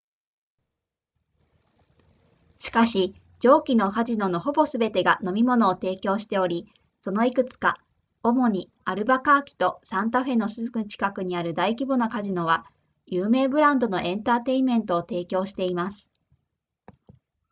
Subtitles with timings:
[2.57, 6.67] しかし上記のカジノのほぼすべてが飲み物を提供しており
[7.03, 7.77] そのいくつか
[8.23, 12.65] 主にアルバカーキとサンタフェのすぐ近くにある大規模なカジノは
[13.05, 16.07] 有名ブランドのエンターテイメントを提供しています